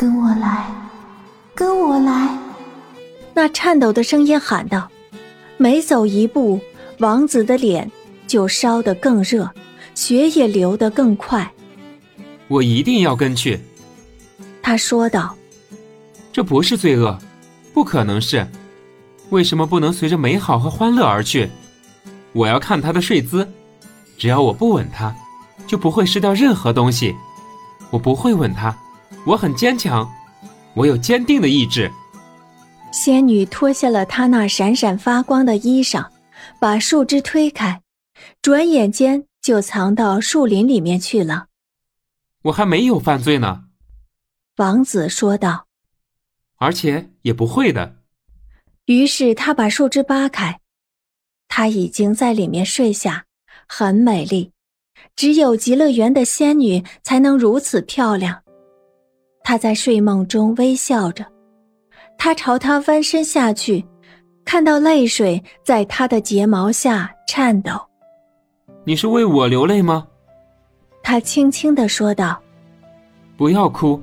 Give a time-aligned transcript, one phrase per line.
[0.00, 0.64] 跟我来，
[1.56, 2.38] 跟我来！”
[3.34, 4.88] 那颤抖的声音喊道。
[5.56, 6.60] 每走一步，
[7.00, 7.90] 王子的脸
[8.24, 9.50] 就烧得更热，
[9.96, 11.52] 血也流得更快。
[12.46, 13.58] 我一定要跟去，
[14.62, 15.34] 他说道。
[16.32, 17.18] 这不是罪恶，
[17.74, 18.46] 不可能是。
[19.30, 21.50] 为什么不能随着美好和欢乐而去？
[22.32, 23.48] 我要看他的睡姿，
[24.16, 25.12] 只要我不吻他，
[25.66, 27.16] 就不会失掉任何东西。
[27.90, 28.72] 我不会吻他，
[29.26, 30.08] 我很坚强，
[30.74, 31.90] 我有坚定的意志。
[32.92, 36.08] 仙女脱下了她那闪闪发光的衣裳，
[36.58, 37.82] 把树枝推开，
[38.40, 41.46] 转眼间就藏到树林里面去了。
[42.42, 43.64] 我还没有犯罪呢，
[44.56, 45.66] 王子说道。
[46.56, 47.96] 而且也不会的。
[48.86, 50.60] 于是他把树枝扒开，
[51.46, 53.26] 她已经在里面睡下，
[53.68, 54.52] 很美丽，
[55.14, 58.42] 只有极乐园的仙女才能如此漂亮。
[59.48, 61.24] 她在睡梦中微笑着，
[62.18, 63.82] 他朝他弯身下去，
[64.44, 67.70] 看到泪水在他的睫毛下颤抖。
[68.84, 70.06] 你是为我流泪吗？
[71.02, 72.38] 他轻轻的说道
[73.38, 73.98] ：“不要哭，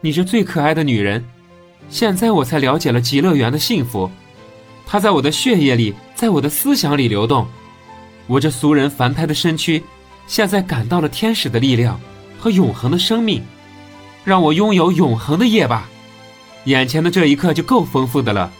[0.00, 1.22] 你是最可爱的女人。
[1.90, 4.10] 现在我才了解了极乐园的幸福。”
[4.88, 7.46] 它在我的血液里，在我的思想里流动。
[8.26, 9.84] 我这俗人凡胎的身躯，
[10.26, 12.00] 现在感到了天使的力量
[12.38, 13.44] 和永恒的生命。
[14.26, 15.88] 让我拥有永恒的夜吧，
[16.64, 18.50] 眼前的这一刻就够丰富的了。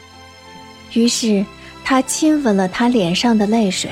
[0.92, 1.44] 于是，
[1.84, 3.90] 他亲吻了他脸上的泪水，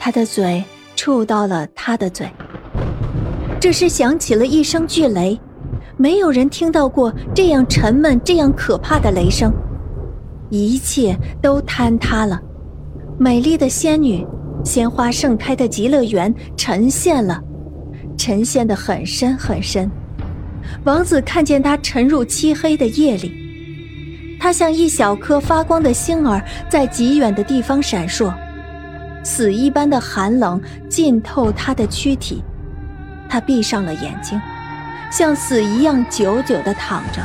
[0.00, 0.64] 他的嘴
[0.96, 2.28] 触到了他的嘴。
[3.60, 5.38] 这时响起了一声巨雷，
[5.96, 9.52] 没有人听到过这样沉闷、这样可怕的雷声。
[10.50, 12.42] 一切都坍塌了，
[13.16, 14.26] 美丽的仙女，
[14.64, 17.40] 鲜花盛开的极乐园沉陷了，
[18.18, 19.88] 沉陷得很深很深。
[20.84, 28.32] 王子看见她沉入漆黑的夜里，她像一小颗发光的星儿，在极远的地方闪烁，
[29.22, 32.42] 死一般的寒冷浸透她的躯体，
[33.28, 34.40] 她闭上了眼睛，
[35.10, 37.20] 像死一样久久地躺着，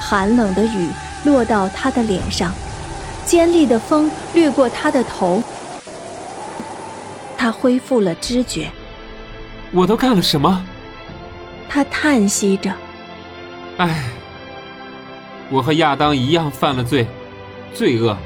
[0.00, 0.88] 寒冷的雨。
[1.22, 2.50] 落到他的脸上，
[3.26, 5.42] 尖利的风掠过他的头，
[7.36, 8.70] 他恢复了知觉。
[9.70, 10.64] 我都干了什么？
[11.70, 12.74] 他叹息着。
[13.76, 14.10] 唉，
[15.48, 17.06] 我和亚当一样犯了罪，
[17.72, 18.16] 罪恶。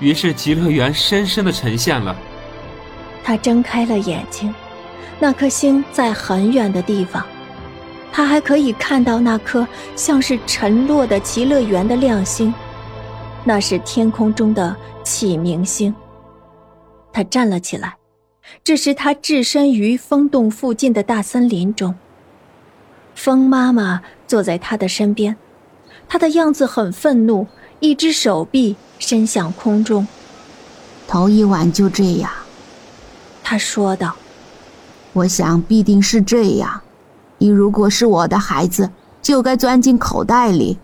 [0.00, 2.14] 于是极乐园深深的沉陷了。
[3.22, 4.52] 他睁开了眼睛，
[5.20, 7.24] 那颗星在很远的地方。
[8.12, 12.52] 他还可以看到那颗像是沉落的极乐园的亮星，
[13.44, 15.94] 那是天空中的启明星。
[17.12, 17.96] 他站了起来，
[18.64, 21.94] 这时他置身于风洞附近的大森林中。
[23.16, 25.36] 风妈妈坐在他的身边，
[26.06, 27.48] 她的样子很愤怒，
[27.80, 30.06] 一只手臂伸向空中。
[31.08, 32.30] 头一晚就这样，
[33.42, 34.14] 他说道
[35.14, 36.82] ：“我想必定是这样。”
[37.38, 38.90] 你如果是我的孩子，
[39.22, 40.78] 就该钻进口袋里，